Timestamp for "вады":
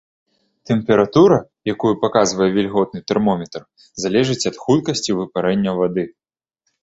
5.81-6.03